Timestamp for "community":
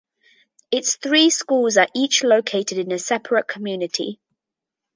3.47-4.19